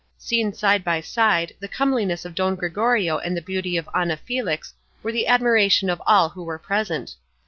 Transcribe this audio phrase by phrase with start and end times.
[0.17, 4.73] Seen side by side, the comeliness of Don Gregorio and the beauty of Ana Felix
[5.03, 7.13] were the admiration of all who were present.